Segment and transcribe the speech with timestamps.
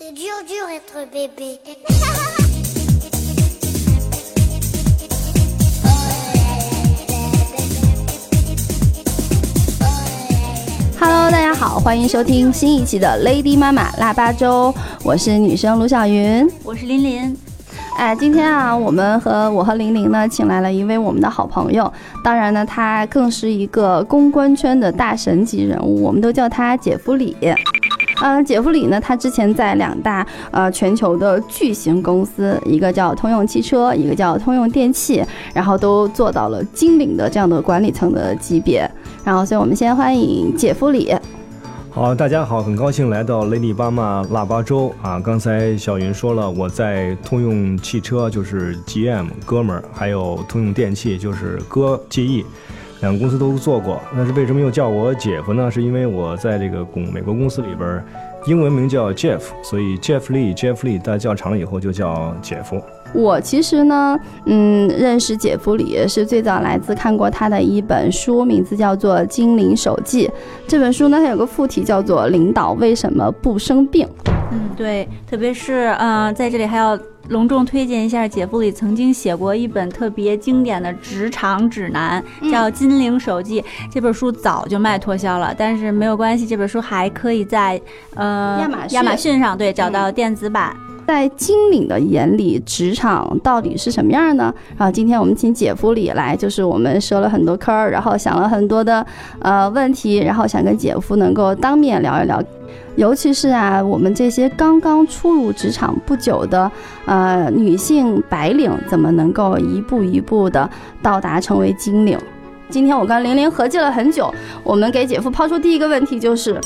[0.00, 1.58] C'est dur, dur être bébé.
[11.00, 14.72] Hello，大家好，欢迎收听新一期的 Lady 妈妈腊八粥，
[15.02, 16.48] 我是女生卢小云。
[16.62, 17.36] 我是琳琳。
[17.96, 21.92] 哎，今天啊，我们和我和玲玲呢，请来了一位我们的好朋友，
[22.22, 27.36] 当然呢，他更是一个公关圈的大神级人物，我们都叫他姐夫李。
[28.20, 35.24] 嗯，姐夫里呢，他之前在两大呃全球的巨型公司，一个叫通用汽车，一个叫通用电器，
[35.54, 38.90] 然后都做到了经理的这样的管理层的级别。
[39.24, 41.14] 然后，所以我们先欢迎姐夫里。
[41.90, 45.18] 好，大家好，很高兴来到 Lady 巴妈腊八粥啊！
[45.18, 52.44] 刚才小云说了，我在通用汽车就是 GM 哥们儿，还有通用电器就是哥 GE，
[53.00, 54.00] 两个公司都做过。
[54.14, 55.70] 那是为什么又叫我姐夫呢？
[55.70, 58.04] 是因为我在这个公美国公司里边，
[58.46, 62.80] 英文名叫 Jeff，所以 Jeff Lee，Jeff Lee 大家叫长了以后就叫姐夫。
[63.14, 70.26] 我其实呢，嗯，认识姐夫李是最早来自看过他的一本书，名字叫做《精灵手记》。
[70.66, 74.06] 这本书呢，它有个副题叫做《领导为什么不生病》。
[74.50, 83.60] 嗯，对，特别是呃，在这里还要隆重推荐一下，姐夫里曾经写过一本特别经典的职场指南，叫《金陵手记》。
[83.92, 87.78] 这本书早就卖脱销了，但是没有关系，这本书还可以在
[88.14, 90.74] 呃亚马逊亚马逊上对找到电子版。
[91.08, 94.54] 在经理的眼里，职场到底是什么样呢？
[94.76, 99.04] 然后今天我们请姐夫李来，就是我们设了很多坑儿，然后想了很多的
[99.38, 102.44] 呃问题，然后想跟姐夫能够当面聊一聊。
[102.96, 106.70] 尤其是啊，我们这些刚刚初入职场不久的
[107.06, 110.68] 呃女性白领，怎么能够一步一步的
[111.00, 112.18] 到达成为金领？
[112.68, 114.30] 今天我跟玲玲合计了很久，
[114.62, 116.60] 我们给姐夫抛出第一个问题就是，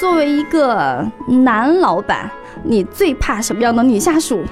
[0.00, 2.28] 作为一个男老板。
[2.64, 4.42] 你最怕什么样的女下属？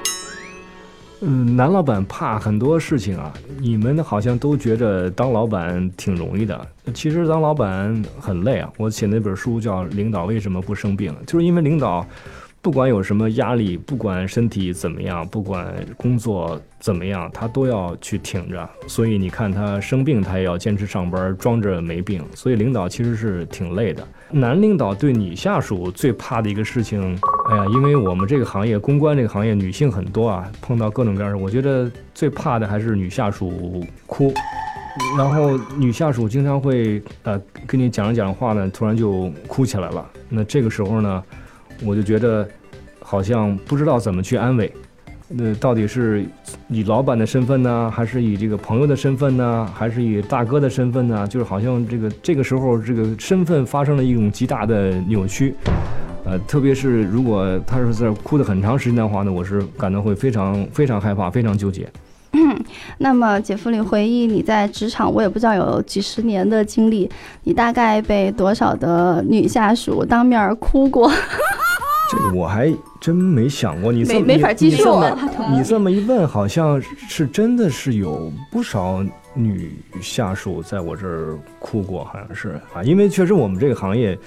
[1.21, 3.33] 嗯，男老板怕很多事情啊。
[3.59, 8.71] 你们好像都觉着当老板挺容易的，其实当老板很累啊。
[8.77, 12.07] 我写那本书叫《领导为什么不生病》，就是因为领导
[12.61, 18.69] 不管有什么压力，不管身体怎么样，不管工作怎么样，他都要去挺着。
[18.87, 22.23] 所以你看他生病，他也要坚持上班，装着没病。
[22.35, 24.07] 所以领导其实是挺累的。
[24.31, 27.19] 男领导对女下属最怕的一个事情，
[27.51, 34.33] 哎呀，因为我们这个行业公关这个行业女性很多啊，碰到各种各样的，我觉得最怕的还是女下属哭，
[35.19, 40.07] 然后女下属经常会呃跟你讲着讲着话呢，突然就哭起来了。
[40.31, 41.23] 那这个时候呢，
[41.85, 42.49] 我就觉得
[43.03, 44.73] 好像不知道怎么去安慰。
[45.29, 46.25] 那到底是
[46.69, 51.27] 以老板的身份呢，还是以这个朋友的身份呢，还是以大哥的身份呢？
[51.29, 55.55] 就是好像这个这个时候，这个身份发生了一种极大的扭曲。
[56.25, 61.87] 呃，特别是如果他是在哭的很长时间的话呢，我是感到会非常非常害怕，非常纠结。
[62.99, 67.09] 那么，姐夫，你回忆你在职场，我也不知道有几十年的经历，
[67.45, 71.11] 你大概被多少的女下属当面哭过？
[72.11, 75.17] 这个我还真没想过，你这么没没法计数啊
[75.57, 79.05] 你这么一问，好像是真的是有不少
[79.35, 84.19] 女下属在我这儿哭过，好像是啊，因为确实我们这个行业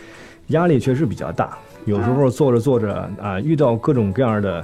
[0.48, 4.64] 压力确实比较大，有时候做着做着啊，遇到各种各样的，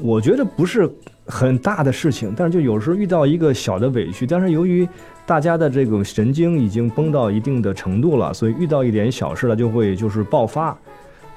[0.00, 0.88] 我觉得不是
[1.26, 4.88] 很大的事情，但是就有时候遇到一个小的委屈，但是由于
[5.26, 10.76] 大家的这个神经已经绷到一定的程度了，所以遇到一点小事了就会就是爆发。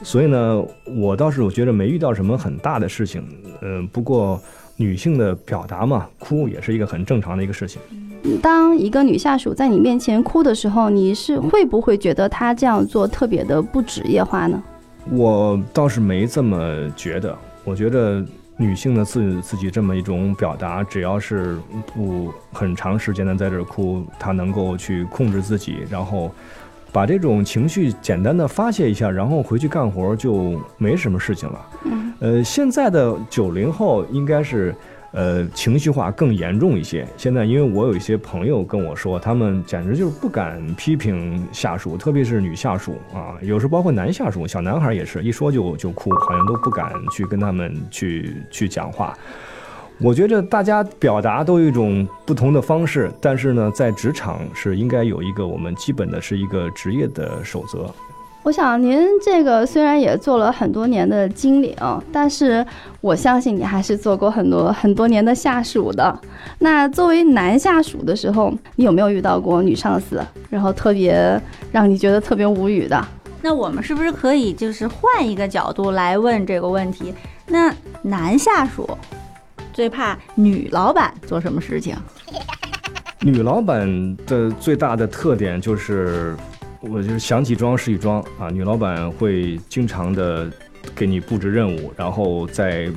[0.03, 0.63] 所以呢，
[0.95, 3.23] 我倒是我觉得没遇到什么很大的事情，
[3.63, 4.39] 嗯、不过
[4.75, 7.81] 女性的表达嘛，哭也是一个很正常的一个事情。
[8.39, 14.61] 当一个女下属在你面前哭的时候，你是会不会觉得她这样做特别的不职业化呢？
[15.11, 18.25] 我倒是没这么觉得，我觉得
[18.57, 21.57] 女性的自自己这么一种表达，只要是
[21.93, 26.31] 不很长时间的在这儿哭，她能够去控制自己，然后
[26.91, 31.65] 把这种情绪简单的发泄一下，然后回去干活就没什么事情了。
[31.85, 34.75] 嗯，呃，现在的九零后应该是。
[35.11, 37.07] 呃，情绪化更严重一些。
[37.15, 49.17] 现在，因为我有一些朋友跟我说，他们简直就是不敢批评下属，特别是女下属啊，有时候包括男下属，小男孩也是一说就就哭，好像都不敢去跟他们去去讲话。
[49.99, 57.91] 我觉得大家表达都有一种不同的方式，但是呢，在职场是应该有一个我们基本的是一个职业的守则。
[58.47, 62.65] 我想您这个虽然也做了很多年的经理啊，但是
[63.01, 66.17] 我相信你还是做过很多很多年的下属的。
[66.59, 71.37] 那作为男下属的时候，你有没有遇到过女上司，然后特别
[71.73, 73.05] 让你觉得特别无语的？
[73.41, 77.13] 那我们是不是可以就是换一个角度来问这个问题？
[77.47, 77.69] 那
[78.01, 78.89] 男下属
[79.73, 81.93] 最怕女老板做什么事情？
[83.19, 86.33] 女老板的最大的特点就是，
[86.89, 88.49] 我就是想起装是一装啊。
[88.49, 90.49] 女老板会经常的
[90.95, 92.89] 给你布置任务，然后在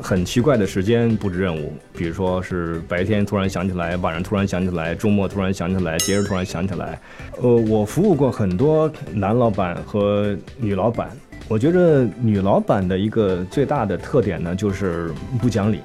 [0.00, 7.00] 很奇怪的时间布置任务，比如说是白天突然想起来，晚上突然想起来，周末突然想起来，节日突然想起来。
[7.40, 11.10] 呃，我服务过很多男老板和女老板，
[11.48, 15.80] 我觉得女老板的一个最大的特点呢，就是不讲理。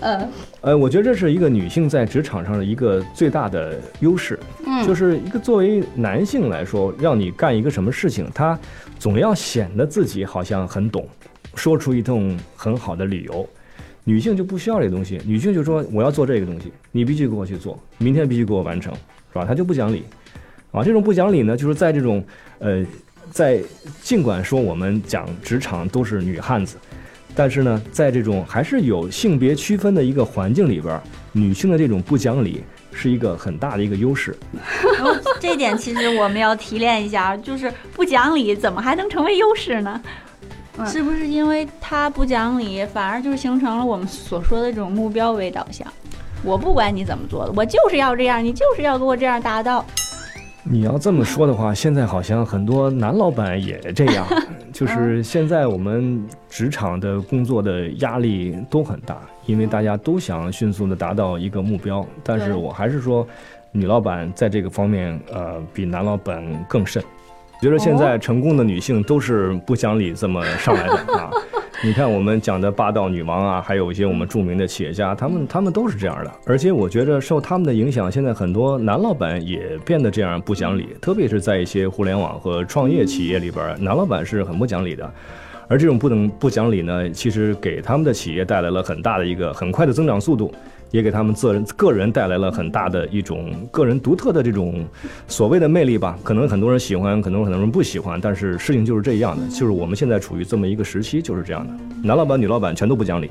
[0.00, 0.28] 呃，
[0.62, 8.58] 呃，我觉得这是一个女性在职场上的一个最大的优势，嗯就是一个作为男性来说，让你干一个什么事情，他
[8.98, 11.06] 总要显得自己好像很懂，
[11.54, 13.48] 说出一通很好的理由。
[14.04, 19.44] 女性就不需要这个东西，女性就说我要做这个东西，你必须给我去做，明天必须给我完成，是吧？
[19.44, 20.02] 她就不讲理，
[20.72, 22.24] 啊，这种不讲理呢，就是在这种
[22.58, 22.84] 呃，
[23.30, 23.60] 在
[24.00, 26.78] 尽管说我们讲职场都是女汉子，
[27.34, 32.62] 但是呢，在这种还是有性别区分的一个环境里边儿，女性的这种不讲理
[32.92, 34.36] 是一个很大的一个优势。
[34.96, 40.00] 然后这点其实我们要提炼一下，就是不讲理怎么还能成为优势呢？
[40.78, 45.86] 嗯是不是因为他不讲理，反而就是形成了我们所说的这种目标为导向？
[46.42, 49.84] 我不管你怎么做的，我就是要这样，你就是要给我这样达到。
[50.62, 54.26] 你要这么说的话，现在好像很多男老板也这样，
[54.72, 62.04] 就是现在我们职场的工作的压力都很大，因为大家都想迅速的达到一个目标。
[62.22, 63.26] 但是我还是说，
[63.72, 67.02] 女老板在这个方面，呃，比男老板更甚。
[67.02, 71.30] 我觉得现在成功的女性都是不讲理这么上来的啊。
[71.82, 76.30] 你看我们讲的霸道女王啊，还有一些我们著名的企业家，他们他们都是这样的。
[76.44, 85.10] 而且我觉得受他们的影响，现在很多男老板也变得这样不讲理，特别是在一些互联网和创业企业里边，男老板是很不讲理的。
[85.70, 90.52] 而这种不能不讲理呢，其实给他们的企业带来了很大的一个很快的增长速度，
[90.90, 94.84] 也给他们个人个人带来了很大的一种个人独特的这种
[95.28, 96.18] 所谓的魅力吧。
[96.24, 101.72] 可能很多人喜欢，可能很多人不喜欢，但是事情就是这样的，就是我们现在处于这么一个时期，就是这样的。
[102.02, 103.30] 男老板、女老板全都不讲理。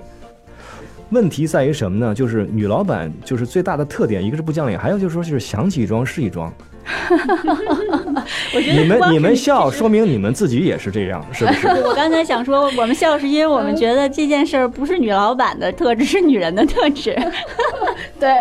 [1.10, 2.16] 问题在于什么呢？
[2.16, 6.54] 就是女老板就是最大的特点，一个是不讲理，还有就是说就是想起一桩是一桩。
[8.56, 11.68] 我觉得你们你们笑，说明你们自己也是这样， 是不是？
[11.84, 17.18] 我刚才想说，我们笑是因为我们觉得这件事儿不是女老板的特质，是女人的特质。
[18.20, 18.34] 对，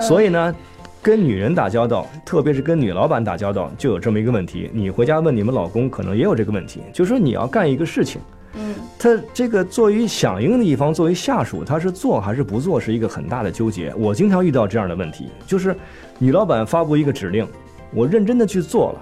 [0.00, 0.54] 所以呢，
[1.02, 4.70] 跟女人打交道，特别是跟女老板打交道，就有这么一个问题。
[4.72, 8.20] 你回家问你们老公，可能也有这个问题，就是说你要干一个事情，
[8.54, 13.92] 嗯，他这个作为响应的一方，作为下属，他是做还是不做，是一个很大的纠结。
[13.96, 15.74] 我经常遇到这样的问题，就是
[16.18, 17.46] 女老板发布一个指令，
[17.94, 19.00] 我认真的去做了，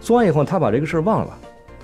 [0.00, 1.38] 做完以后，他把这个事儿忘了，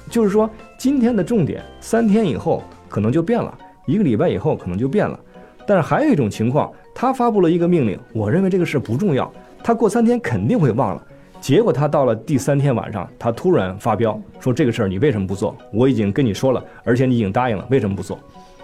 [0.09, 0.49] 就是说
[0.79, 3.57] 今天的重点，三天以后可能就变了，
[3.87, 5.19] 一个礼拜以后可能就变了。
[5.67, 9.31] 但是还有一种情况，他发布了一个命令，我认为这个事不重要，
[9.65, 11.05] 他过三天肯定会忘了。
[11.41, 15.57] 结果他到了第三天晚上，他突然发飙说这个事儿你为什么不做？
[15.73, 18.19] 我已经跟你说了，而且你已经答应了，为什么不做？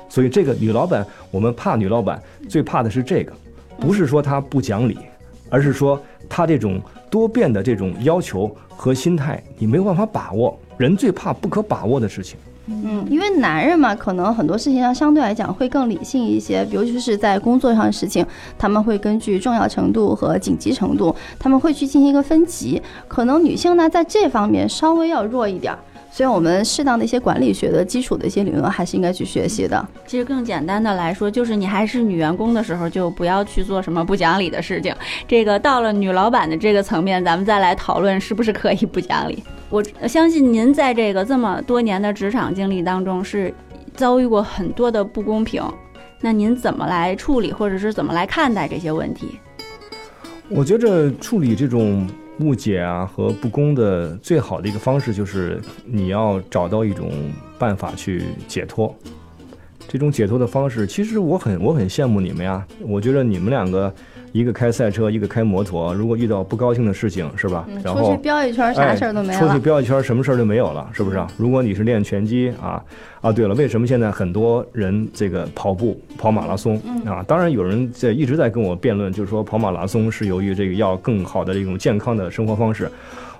[0.09, 3.33] 所以这个女老板，我们怕女老板，最怕的是这个，
[3.79, 4.97] 不是说她不讲理，
[5.53, 6.01] 而是说
[6.31, 10.59] 他这种多变的这种要求和心态，你没有办法把握。
[10.79, 12.39] 人最怕不可把握的事情。
[12.67, 18.25] 嗯，因为男人嘛，可能很多事情上相对来讲会更理性一些，比如就是在工作上的事情，
[18.57, 22.81] 他们会根据重要程度和紧急程度，他们会去进行一个分级。
[23.07, 25.79] 可能女性呢，在这方面稍微要弱一点儿，
[26.15, 29.89] 所以我们适当的一些管理学的基础的一些理论，还是应该去学习的。
[30.07, 34.95] 其实更简单的来说，就是你还是女员工的时候，就不要去做什么不讲理的事情。
[35.27, 39.43] 这个到了女老板的这个层面，咱们再来讨论是不是可以不讲理。
[39.71, 43.53] 我相信您在这个这么多年的职场经历当中，是
[43.97, 45.63] 遭遇过很多的不公平。
[46.21, 49.39] 那您怎么来处理，或者是怎么来看待这些问题？
[50.51, 52.07] 我觉着处理这种
[52.41, 57.11] 误解啊和不公的最好的一个方式，就是你要找到一种
[57.59, 58.95] 办法去解脱。
[59.87, 62.67] 这种解脱的方式，其实我很我很羡慕你们呀。
[62.81, 63.95] 我觉得你们两个，
[64.33, 67.67] 一个开赛车，一个开摩托，如果遇到不高兴的事情，是吧？
[67.85, 69.39] 然出去后飙一圈，啥事儿都没哎。
[69.39, 69.59] 出去。
[69.59, 71.31] 飙一圈，什么事儿都没有了，是不是啊？
[71.37, 72.83] 如果你是练拳击啊
[73.21, 77.23] 啊，对了，为什么现在很多人这个跑步跑马拉松啊？
[77.29, 82.91] 当然有人在一直在跟我辩论，就是说跑马拉松是由于这个要更好的这种健康的生活方式。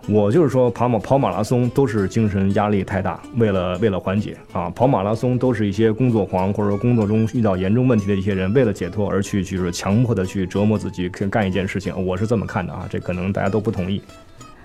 [0.09, 11.95] 我就是说跑马跑马拉松都是精神压力太大，为了为了缓解啊，跑马拉松都是一些工作狂或者说工作中遇到严重问题的一些人，为了解脱而去就是强迫的去折磨自己去干一件事情。
[12.05, 14.03] 我是这么看的啊，这可能大家都不同意。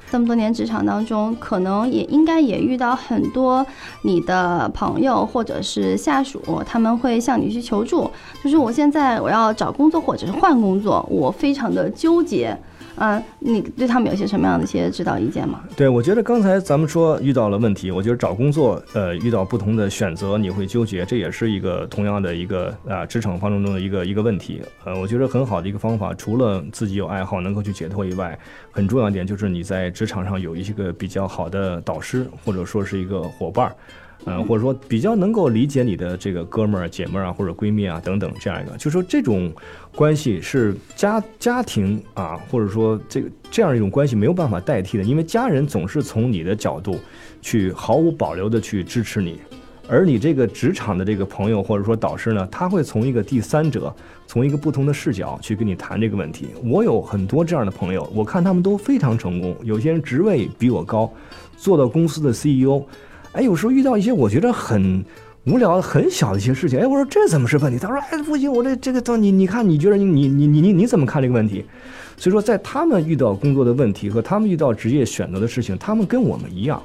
[0.09, 3.63] 这么多年职场当中，可能也应该也遇到很多
[4.01, 8.09] 你的朋友或者是下属，他们会向你去求助，
[8.43, 12.57] 就是我现在我要找工作或者是换工作，我非常的纠结。
[12.97, 15.61] 嗯，你对他们有些什么样的一些指导意见吗？
[15.75, 24.61] 对，我觉得刚才咱们说遇到了问题，我觉得找工作，呃，遇到不同的选择，你会纠结，这也是一个同样的一个啊职场方程中的一个一个问题。
[24.83, 28.37] 呃，我觉得很好的一个方法，除了自己有爱好能够去解脱以外，
[28.71, 33.75] 很重要一点就是你在职场上有一些个比较好的导师，或者说是一个伙伴儿。
[34.25, 39.49] 呃，或者说比较能够理解你的这个哥们儿、姐们儿啊，或者闺蜜啊等等这样一个，就说这种
[39.95, 46.99] 关系是家家庭啊，或者说这个这样一种关系没有办法代替的，因为家人总是从你的角度
[47.41, 49.39] 去毫无保留的去支持你，
[49.87, 53.95] 而你这个职场的这个朋友或者说导师呢，他会从一个第三者，
[54.25, 56.47] 从一个不同的视角去跟你谈这个问题。
[56.65, 61.09] 我有很多这样的朋友，我看他们都非常成功，有些人职位比我高，
[61.55, 62.83] 做到公司的 CEO。
[63.37, 65.05] 哎，有时候遇到一些我觉得很
[65.45, 67.77] 无聊、很小的一些事情，哎，我说这怎么是问题？
[67.77, 71.63] 他说，哎，不行，我这这个，你你看，你觉得你你你你你你怎么看这个问题？
[72.17, 76.81] 所以说，在他们遇到工作的问题和他们遇到职业选择的事情，他们跟我们一样。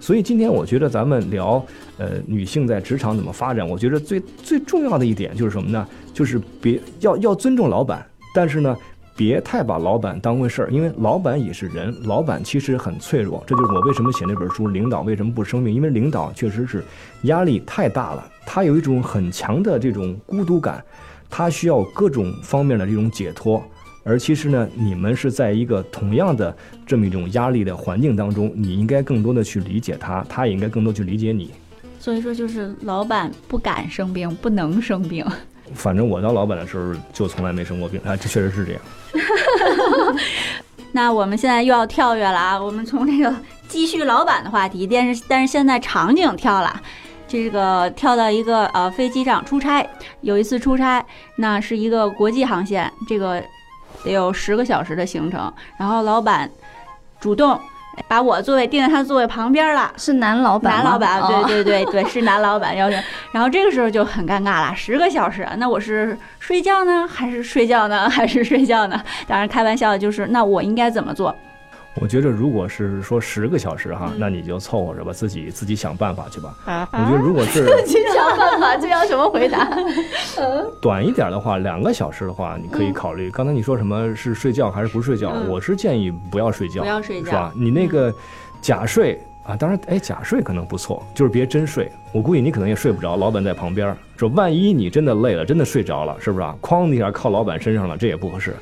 [0.00, 1.62] 所以今天我觉得咱们聊，
[1.98, 5.86] 呃，女性在职场怎么发展，我觉得最最重要的一点就是什么呢？
[6.14, 8.04] 就是别要要尊重老板，
[8.34, 8.74] 但是呢。
[9.20, 13.44] 别太把老板当回事儿，因为老板也是人，老板其实很脆弱。
[13.46, 16.82] 这就是我为什么写那本书《领导为什么不生病》，因为领导确实是
[17.24, 20.82] 压力太大了，他有一种很强的这种孤独感，
[21.28, 23.62] 他需要各种方面的这种解脱。
[24.04, 31.50] 而其实呢，你们是在一个同样的这么一种压力的环境当中，你应该更多的去理解他，他也应该更多去理解你。
[31.98, 35.22] 所以说，就是老板不敢生病，不能生病。
[35.74, 38.80] 反正我当老板的时候就从来没生过病，啊，这确实是这样。
[40.92, 42.60] 那我们现在又要跳跃了啊！
[42.60, 43.34] 我们从这个
[43.68, 46.82] 继续老板的话题，但是但是现在场景跳了，
[47.28, 49.88] 这个跳到一个呃飞机上出差，
[50.20, 51.04] 有一次出差，
[51.36, 53.40] 那是一个国际航线，这个
[54.02, 56.50] 得有十个小时的行程，然后老板
[57.20, 57.58] 主动。
[58.08, 62.74] 把我座位定在他座位旁边了，是男老板，男老板，对对对对，是男老板。
[62.74, 62.96] 然后，
[63.32, 69.00] 然后这个时候就很尴尬了，十个小时，那我是睡觉呢，还是睡觉呢， 还是睡觉呢？
[69.26, 71.34] 当然开玩笑的就是，那我应该怎么做？
[72.00, 76.54] 我觉着，如果是说十个小时哈，那你就凑合着吧，自己自己想办法去吧。
[76.64, 79.68] 啊我觉得，如果是 自己想办法，这要什么回答？
[80.80, 83.30] 短一点的话，两个小时的话，你可以考虑。
[83.30, 85.30] 刚才你说什么是睡觉还是不睡觉？
[85.48, 87.52] 我是建议不要睡觉，不要睡觉，是吧？
[87.54, 88.12] 你那个
[88.60, 89.20] 假睡。
[89.42, 91.90] 啊，当然，哎，假睡可能不错，就是别真睡。
[92.12, 96.54] 我估计你可能也睡不着，老板在旁边，说万一你真的累了，真的睡着了，是不是啊？
[96.60, 98.54] 哐的一下靠老板身上了，这也不合适。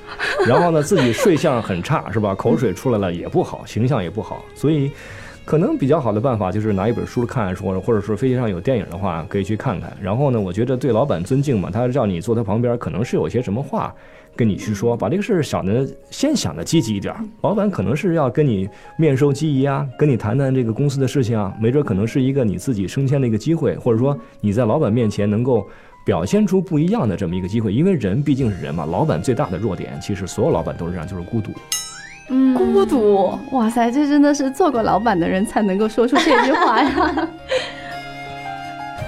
[0.46, 2.32] 然后呢，自己睡相很差，是吧？
[2.32, 4.44] 口水出来了也不好，形象也不好。
[4.54, 4.88] 所以，
[5.44, 9.92] 可能比较好的办法就是拿一本书看，说或者说飞机上有电影的话，可以去看看。
[10.00, 13.92] 然后呢，我觉得对老板尊敬嘛，他让你坐他旁边，可能是有些什么话。
[14.38, 17.12] 跟你去说，把这个事儿想的先想的积极一点。
[17.40, 25.66] 老板可能是要跟你面授机宜啊，跟你谈谈这个公司的事情啊，没准可能是一个你自己升迁的一个机会，或者说你在老板面前能够
[26.06, 27.72] 表现出不一样的这么一个机会。
[27.74, 31.50] 因为人毕竟是人嘛，老板最大的弱点，其实所有老板都是这样，就是孤独。
[32.30, 37.28] 嗯，孤独，哇塞，这真的是做过老板的人才能够说出这句话呀。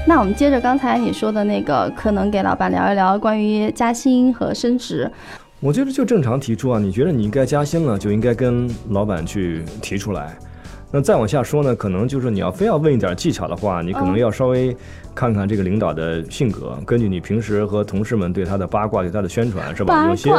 [0.06, 5.08] 那我们接着刚才你说的那个，可能给老板聊一聊关于加薪和升职。
[5.60, 10.36] 我觉得就正常提出啊，你觉得你应该加薪了，就应该跟老板去提出来。
[10.90, 14.76] 那再往下说呢，可能就是你要非要问一点技巧的话，你可能要稍微
[15.14, 20.08] 看看这个领导的性格，根据你平时和同事们对他的八卦、对他的宣传，是吧？
[20.08, 20.32] 有些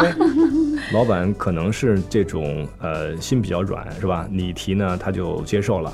[0.92, 4.28] 老板可能是这种呃心比较软，是吧？
[4.30, 5.94] 你提呢，他就接受了。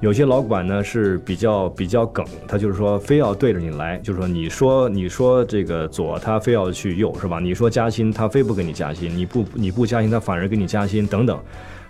[0.00, 7.40] 有些老管呢是比较比较梗，他就是说非要对着你来，就是说你说你说这个左，他非要去右，是吧？
[7.40, 11.36] 你说加薪，他非不给你加薪；你不你不加薪，他反而给你加薪，等等。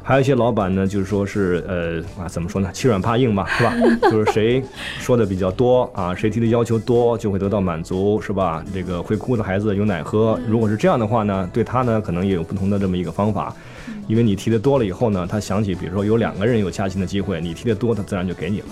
[0.08, 2.70] 还有一些老板呢，就是说是呃啊，怎么说呢？
[2.72, 3.74] 欺软怕硬嘛，是吧？
[4.10, 4.64] 就是谁
[4.98, 8.64] 说的比较多啊，谁提的要求多，就会得到满足，是吧？
[8.72, 10.40] 这个会哭的孩子有奶喝。
[10.48, 13.54] 如果是这样的话呢，对他呢，可能也有不同的这么一个方法。
[14.06, 18.66] 因为你提的多了以后呢，他想起，比如说有两个人有加薪的机会，你提的多，他自然就给你了。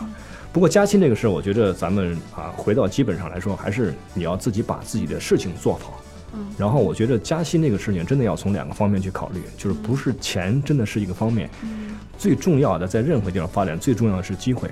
[0.54, 6.00] 不过加薪这个事儿，我觉得咱们啊，回到基本上来说，还是你要自己把自己的事情做好。
[6.34, 6.46] 嗯。
[6.58, 11.48] 然后我觉得加薪这个事情，真的要从两个方面去考虑，就是不是钱真的是一个方面。
[11.62, 11.96] 嗯。
[12.18, 14.70] 最重要的，在任何地方发展，最重要的是机会，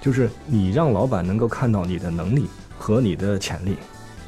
[0.00, 2.46] 就是你让老板能够看到你的能力
[2.78, 3.76] 和你的潜力。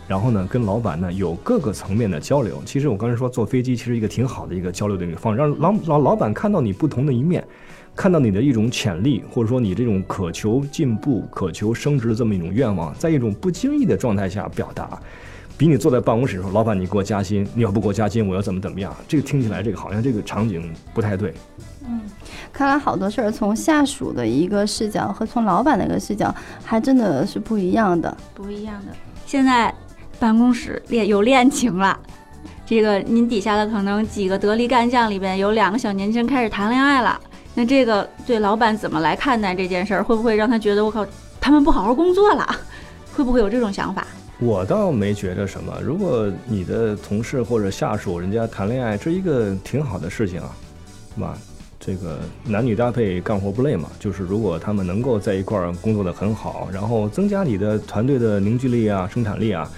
[0.06, 2.60] 然后呢，跟老板呢有各个层面的交流。
[2.66, 7.46] 其实我刚才说坐飞机，其实一个挺好的一个交流的一个方式，让老老老板看到你不同的一面，
[7.94, 15.00] 看到你的一种潜力，或者说你这种渴求进步、渴求升职的这么一种愿望，在一种不经意的状态下表达，
[15.60, 21.34] 比你坐在办公室说“老板，你给我加薪，你要不给我加薪，我要怎么怎么样”，这个听起来这个好像这个场景不太对。
[21.86, 22.00] 嗯
[22.50, 28.16] 看来好多事儿从下属的一个视角和从老板的一个视角还真的是不一样的。
[28.32, 28.92] 不一样的。
[29.26, 29.74] 现在
[30.18, 32.00] 办公室恋有恋情了，
[32.64, 37.20] 这个您底下的可能几个得力干将里边有两个小年轻开始谈恋爱了，
[37.54, 40.02] 那这个对老板怎么来看待这件事儿？
[40.02, 41.04] 会不会让他觉得我靠，
[41.38, 42.48] 他们不好好工作了？
[43.14, 44.06] 会不会有这种想法？
[44.42, 45.78] 我倒没觉得什么。
[45.84, 50.56] 如果你的同事或者下属人家谈恋爱，这一个挺好的事情啊，
[51.14, 51.36] 是吧？
[51.78, 59.70] 这个男女搭配干活不累嘛，就是如果他们能够在一块儿工作的很好，然后增加你的团队的凝聚力啊、生产力啊。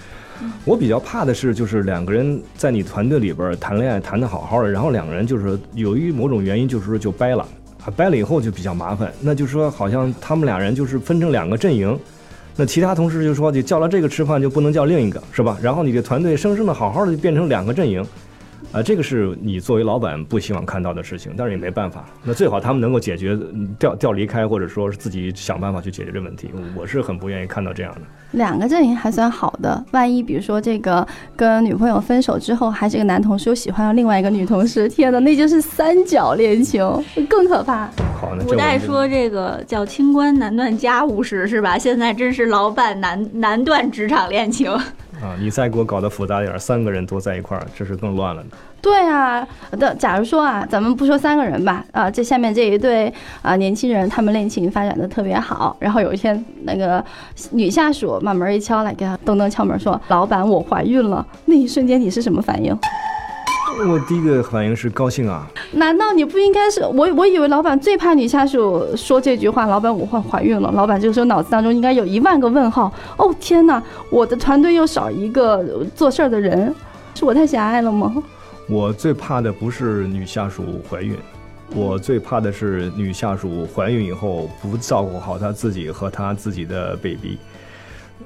[0.65, 7.47] 我比较怕的是，就是两个人在你团队里边谈恋爱谈得好好的，然后两个人就是由于某种原因，就是说就掰了
[7.85, 9.13] 啊，掰了以后就比较麻烦。
[9.21, 11.97] 那就是说，好像他们俩人就是分成两个阵营，
[12.57, 15.57] 那其他同事就说，你叫了这个吃饭就不能叫另一个，是吧？
[15.63, 18.05] 然后你的团队生生的好好的就变成两个阵营。
[18.73, 22.07] 啊，这个是你作为老板不希望看到的事情，但是也没办法。
[22.25, 26.51] 那最好他们能够解决嗯调调离开，或者说是自己想办法去解决这问题。
[26.75, 28.01] 我是很不愿意看到这样的。
[28.31, 36.83] 两个阵营还算好的，万一比如说这个跟女朋友分手之后，还是个男同事又喜欢上另外一个女同事，天哪，那就是三角恋情，
[37.29, 37.91] 更可怕。
[38.19, 41.77] 好，古代说这个叫清官难断家务事，是吧？
[41.77, 44.75] 现在真是老板难难断职场恋情。
[45.23, 48.51] 啊，你再给我搞得复杂点儿，三个人都在一块儿，这是更乱了呢。
[48.81, 57.05] 对啊，的，假如说啊，咱们不说三个人吧，啊，这下面这一对啊年轻人，他们恋情发展的特别好，然后有一天那个
[57.53, 62.77] 女下属把门一敲，来给他咚咚敲门说：“老板，我怀孕了。”那一瞬间你是什么反应？
[63.81, 67.13] 我第一个反应是高兴啊，难道你不应该是我？
[67.15, 70.71] 我以为老板最怕女下属说这句话，老板我怀怀孕了。
[70.73, 72.93] 老板这个时候脑子当中应该有一万个问号。
[73.17, 76.73] 哦天哪，我的团队又少一个做事儿的人，
[77.15, 78.23] 是我太狭隘了吗？
[78.69, 81.17] 我最怕的不是女下属怀孕，
[81.75, 87.39] 我最怕的是女下属怀孕以后不照顾好她自己和她自己的 baby，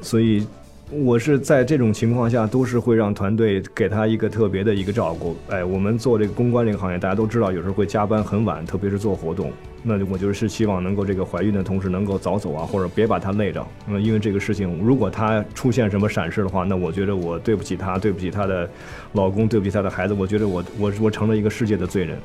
[0.03, 0.47] 所以。
[0.93, 5.35] 我是在这种情况下，都是会让团队给她一个特别的一个照顾。
[5.49, 9.51] 哎，我们做这个公关这个行业，大家都知道，有时候会加班很晚，特别是做活动。
[9.83, 13.67] 那我就是希望能够这个怀孕的同事能够早走啊，或者别把她累着。
[13.85, 18.69] 那嗯，因为这个事情，如果她出现什么闪失的话，那我觉得我对不起她，对不起她的
[19.15, 20.15] 老公，对不起她的孩子。
[20.15, 22.17] 我觉得我我我成了一个世界的罪人。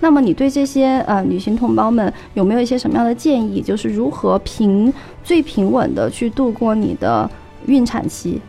[0.00, 3.62] 那么你对这些呃女性同胞们有没有一些什么样的建议？
[3.62, 7.28] 就是如何平最平稳的去度过你的
[7.66, 8.40] 孕产期？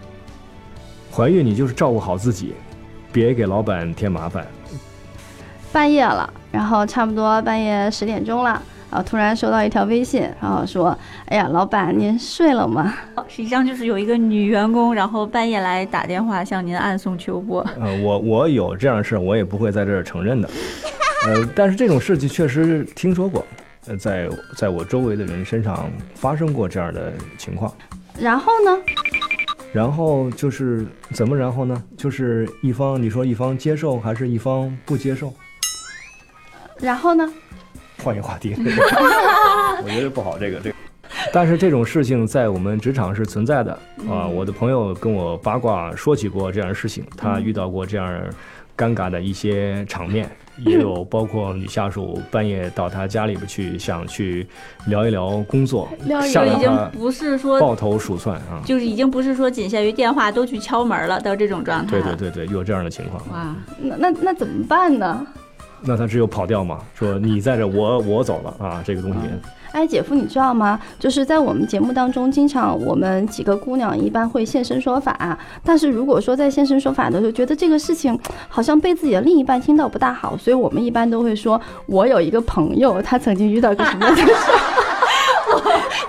[1.11, 2.53] 怀孕你就是照顾好自己，
[3.11, 4.45] 别给老板添麻烦。
[5.71, 10.95] 半夜了，然后差不多半夜十点钟了，然后突然收到一条微信，然后说
[11.25, 12.93] ：“哎呀，老板您睡了吗
[13.27, 17.65] 实际上就是有一个女员工，然后半夜来打电话向您暗送秋波。
[17.79, 20.49] 呃，我我有这样的事，我也不会在这儿承认的。
[21.25, 23.45] 呃，但是这种事情确实听说过，
[23.87, 27.71] 呃，在在我周围的人身上发生过这样的情况。？”
[28.19, 28.79] 然后呢？
[29.73, 31.83] 然后就是怎么然后呢？
[31.97, 35.33] 就是一方你说一方接受还是一方不接受？
[36.79, 37.31] 然后呢？
[38.03, 40.75] 换一个话题， 我觉得不好这个这个。
[41.31, 43.71] 但是这种事情在我们职场是存在的
[44.09, 44.27] 啊！
[44.27, 48.23] 我的朋友跟我八卦说起过这样的事情，他遇到过这样
[48.77, 50.29] 尴尬的一些场面，
[50.65, 54.47] 也有包括女下属半夜到他家里边去，想去
[54.87, 58.61] 聊一聊工作，聊一就已经不是说抱头鼠窜啊！
[58.65, 62.15] 就是已经不是说仅限于电话都去敲门了，到这种状态对。
[62.15, 63.21] 对对对，有这样的情况。
[63.31, 65.25] 哇，那那那怎么办呢？
[65.85, 69.17] 那他只有跑掉嘛，说你在这，我我走了啊，这个东西。
[69.73, 70.79] 哎，姐夫，你知道吗？
[70.99, 84.31] 就是在我们节目当中，经常我们几个姑娘一般会现身说法，但是如果说在现身说法的时候，觉得这个事情好像被自己的另一半听到不大好，所以我们一般都会说，我有一个朋友，他曾经遇到一个什么样的事。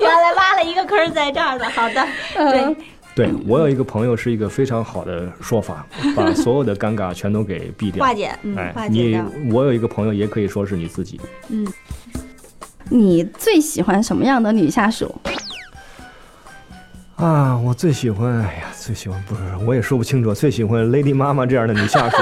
[0.00, 1.64] 原来挖了一个坑在这儿的。
[1.70, 2.77] 好的， 对，
[3.14, 8.05] 对我有一个朋友是一个非常好的说法，把所有的尴尬全都给避掉。
[8.05, 9.53] 化解，嗯，哎化，解你。
[9.53, 11.18] 我有一个朋友，也可以说是你自己。
[11.48, 11.66] 嗯，
[12.90, 15.14] 你最喜欢什么样的女下属？
[17.16, 22.16] 啊，我最喜欢，哎呀，最喜欢不是，我也说不清楚，最喜欢 Lady 妈妈这样的女下属。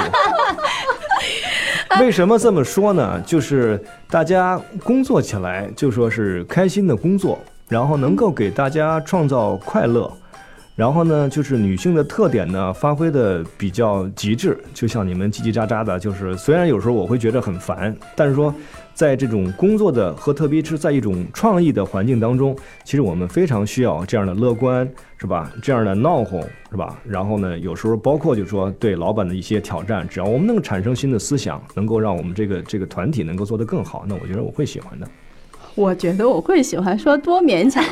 [1.99, 3.21] 为什么这么说呢？
[3.21, 10.11] 就是大家工作起来就说是开心的工作，然后能够给大家创造快乐，
[10.75, 18.51] 然后呢，就是女性的特点呢，发挥的比较极致，就像你们叽叽喳喳的，就是虽然有时候我会觉得很烦，但是说，
[18.95, 25.51] 在这种工作的和特别是在一种创意的环境当中，其实我们非常需要这样的乐观，是吧？
[25.61, 26.99] 这样的闹哄，是吧？
[27.07, 35.07] 然后呢，有时候包括就是说对老板的一些挑战，只要我们能产生新的思想，能够让我们这个这个团体能够做得更好，那我觉得我会喜欢的。
[35.75, 37.83] 我觉得我会喜欢说多勉强。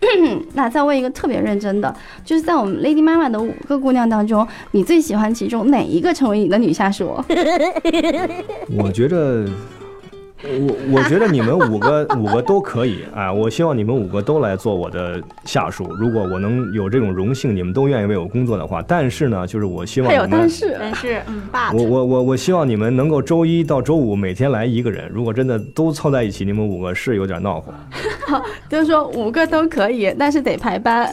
[0.54, 7.16] 那再问一个特别认真的，就是在我们 Lady 妈妈的五个姑娘当中，你最喜欢其中哪一个成为你的女下属？
[8.78, 9.46] 我觉着，
[10.46, 13.32] 我我觉得你们五个五个都可以啊！
[13.32, 15.84] 我希望你们五个都来做我的下属。
[15.94, 25.10] 如果我能有这种荣幸，你们都愿意为我工作的话，但是呢，就是我希望还有但是，但是嗯，but 我我我我希望你们能够周一到周五每天来一个人。
[25.12, 27.72] 如果真的都凑在一起，你们五个是有点闹哄。
[28.68, 31.10] 就是说五个都可以，但是得排班。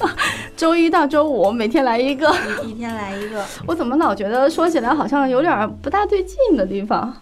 [0.56, 2.32] 周一到周五每天来一个，
[2.64, 3.44] 一天来一个。
[3.66, 7.12] 我怎么老觉得说起来好像有点不大对劲的地方？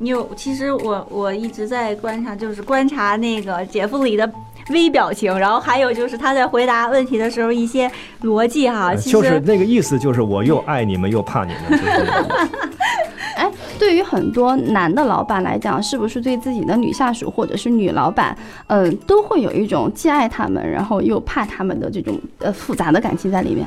[0.00, 4.30] 你有，其实我我一直在观察，就是观察那个姐夫里的
[4.70, 7.90] 微表情，然后还有就是他在回答问题的时候一些
[8.22, 8.94] 逻辑哈。
[8.94, 11.80] 其实就是那个意思，就是我又爱你们又怕你们。
[13.36, 18.36] 哎，对于很多男的老板来讲，是不是对自己的女下属或者是女老板，
[18.68, 23.66] 嗯、都会有一种既爱他们，然后又怕他们的这种呃复杂的感情在里面？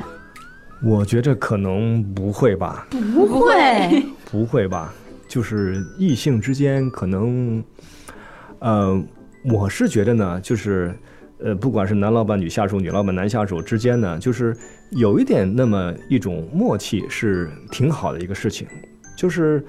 [0.84, 4.92] 我觉着可能不会吧，不会，不会吧？
[5.32, 7.64] 就是异性之间可能，
[8.58, 9.02] 呃，
[9.50, 10.94] 我是觉得呢，就是，
[11.38, 14.54] 呃，不管是男老板、女下属、女老板、男下属之间呢，就是
[14.90, 18.68] 有一点那么一种默契是挺好的一个事情，
[19.16, 19.64] 就是。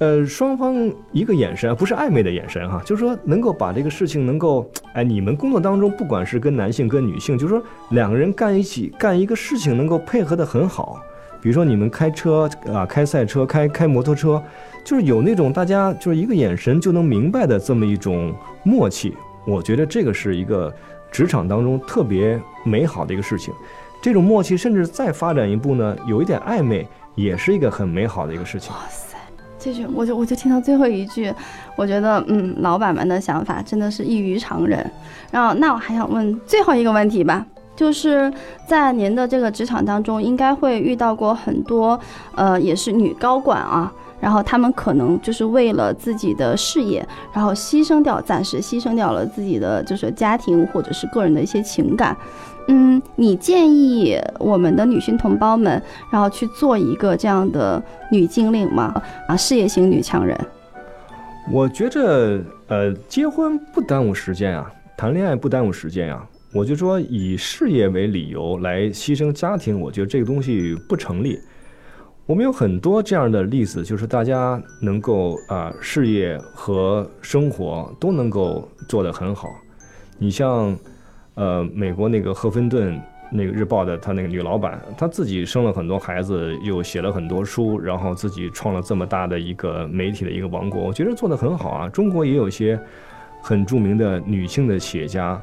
[0.00, 0.76] 呃，双方
[1.10, 11.02] 一个眼神，不是暧昧的眼神哈，就是说能够把这个事情能够，哎，你们工作当中，不管是跟男性跟女性，就是说两个人干一起干一个事情，能够配合得很好。
[11.40, 14.42] 比如说你们开车啊，开赛车，开开摩托车，
[14.84, 19.16] 就是有那种大家就是一个眼神就能明白的这么一种默契。
[19.46, 20.72] 我觉得这个是一个
[21.10, 23.52] 职场当中特别美好的一个事情。
[24.00, 28.72] 这种默契甚至再发展一步呢，有一点暧昧，也是一个很美好的一个事情。
[28.72, 29.16] 哇塞！
[29.58, 31.34] 这句我就我就听到最后一句，
[31.76, 34.88] 我觉得嗯，老板们的想法真的是异于常人。
[35.32, 37.44] 然后，那我还想问最后一个问题吧，
[37.78, 38.32] 就是
[38.66, 41.96] 在您的这个职场当中，应该会遇到过很多
[42.34, 43.92] 呃，也是女高管啊。
[44.20, 52.16] 然后他们可能就是为了自己的事业，然后牺牲掉，暂时牺牲掉了自己的就是家庭或者是个人的一些情感。
[52.66, 59.00] 嗯，你建议我们的女性同胞们，然后去做一个这样的女精灵吗？
[59.28, 60.36] 啊，事业型女强人。
[61.52, 66.20] 我觉着，呃，结婚不耽误时间啊，谈恋爱不耽误时间呀、
[66.52, 71.38] 我就说以事业为理由来牺牲家庭，我觉得这个东西不成立。
[72.24, 79.48] 我们有很多这样的例子，就是大家能够啊、事业和生活都能够做得很好。
[80.18, 80.74] 你像，
[81.34, 82.98] 呃，美国那个赫芬顿
[83.30, 91.88] 那个日报的他那个女老板，她自己生了很多孩子，又写了很多书，然后自己创了这么大的一个媒体的一个王国，我觉得做得很好啊。
[91.90, 92.78] 中国也有一些
[93.42, 95.40] 很著名的女性的企业家，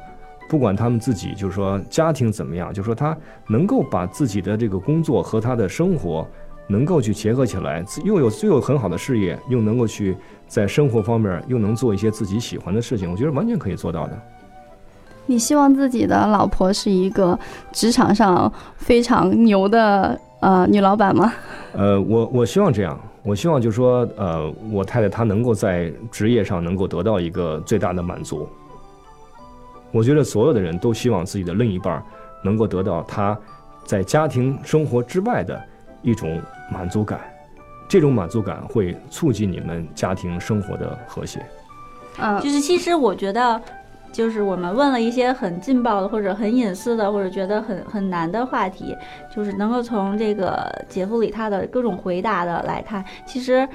[0.48, 3.16] 不管他们自己就是说家庭怎么样，就是说他
[3.48, 6.26] 能够把自己的这个工作和他的生活
[6.68, 14.18] 能够去结合起来，又有又有很好的事业，又能够去在生活方面又能做一些自己喜欢的事情，我觉得完全可以做到的。
[15.26, 17.36] 你希望自己的老婆是一个
[17.72, 21.32] 职场上非常牛的呃女老板吗？
[21.72, 28.48] 呃，我我希望这样，我希望就是说，呃，我太太她能够在职业上能够得到一个最大的满足。
[29.96, 32.02] 我觉得所有的人都希望自己的另一半儿
[32.42, 33.36] 能够得到他
[33.86, 35.58] 在家庭生活之外的
[36.02, 36.38] 一种
[36.70, 37.18] 满足感，
[37.88, 41.40] 这种满足感会促进你们家庭生活的和谐。
[42.18, 43.58] 嗯，就是其实我觉得，
[44.12, 48.94] 就是我们问了一些很劲爆的，或者很隐私的，或者觉得很很难的话题，
[49.34, 53.66] 就是能够从这个杰夫里他的各种回答的来看，其实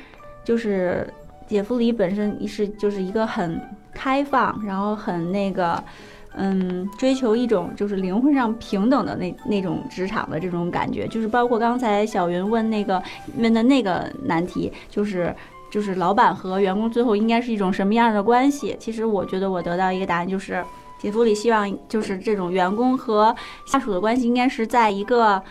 [0.43, 1.11] 就是
[1.51, 3.61] 杰弗里本身是就是一个很
[3.93, 5.83] 开放，然后很那个。
[6.33, 13.03] 嗯，追求一种就是灵魂上平等的那那种职场的这种感觉，就是包括刚才小云问那个
[13.35, 15.35] 问的那个难题，就是
[15.69, 18.77] 就是老板和员工最后应该是一种什么样的关系？
[18.79, 20.63] 其实我觉得我得到一个答案，就是
[20.97, 23.35] 杰弗里希望就是这种员工和
[23.67, 25.43] 下属的关系应该是在一个，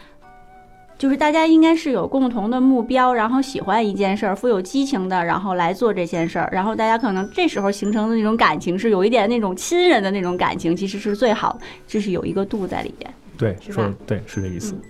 [1.00, 13.10] 就是大家应该是有共同的目标，然后喜欢一件事儿，富有激情的，然后来做这件事儿，然后大家可能这时候形成的那种感情是有一点那种亲人的那种感情，其实是最好的，就是有一个度在里边。
[13.38, 13.72] 对，是
[14.06, 14.74] 对是这意思。
[14.74, 14.89] 嗯，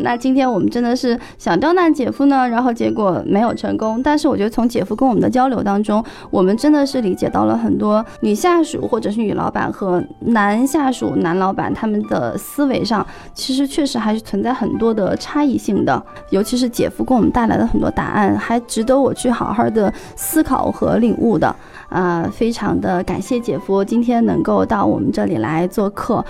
[0.00, 4.02] 那今天我们真的是想刁难姐夫呢，然后结果没有成功。
[4.02, 16.02] 但是我觉得从姐夫跟我们的交流当中，我们真的是理解到了很多女下属或者是女老板和男下属、男老板他们的思维上，其实确实还是存在很多的差异性的。
[16.30, 21.54] 尤其是姐夫给我们带来的很多答案，还值得我去好好的思考和领悟的。
[21.88, 26.24] 啊、非常的感谢姐夫今天能够到我们这里来做客，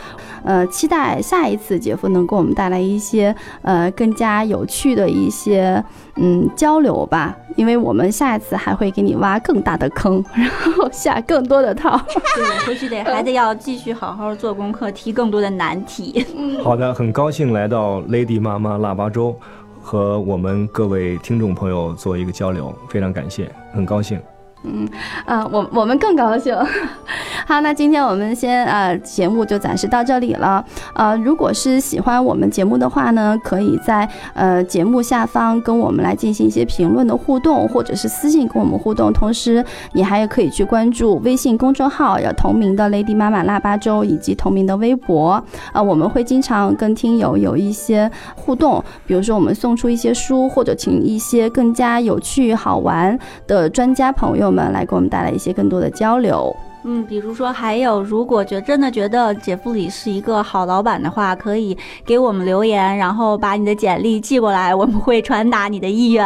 [0.44, 5.82] 呃，期待下一次姐夫能给我们带来一些呃更加有趣的一些
[6.16, 12.00] 嗯交流吧，因为我们下一次还会给你挖更大的坑， 然后下更多的套。
[12.34, 16.24] 对，回去得还得要继续好好做功课，提更多的难题。
[16.62, 19.34] 好的，很高兴来到 Lady 妈妈腊八粥，
[19.80, 24.20] 和我们各位听众朋友做一个交流，非常感谢，很高兴。
[24.66, 24.88] 嗯
[25.24, 26.54] 啊，我我们更高兴。
[27.46, 30.64] 好，那今天我们先呃节目就暂时到这里了。
[30.94, 39.12] 呃，如果是喜欢我们节目的话呢，可以在呃节目下方跟我们来进行一些评论的互动，或者是私信跟我们互动。
[39.12, 45.42] 同时，你还可以去关注微信公众号，有同名的 Lady 妈妈腊八粥以及同名的微博。
[45.72, 56.54] 啊，我们会经常跟听友有一些互动，比如说我们送出一些书，或者请一些更加有趣好玩的专家朋友们来给我们带来一些更多的交流。
[56.88, 66.24] 嗯，比如说还有，如果觉真的觉得姐夫里是一个好老板的话，可以给我们留言，然后把你的简历寄过来，我们会传达你的意愿。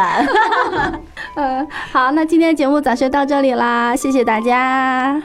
[1.35, 5.19] 嗯， 好，那今天节目暂时到这里啦，谢谢大家。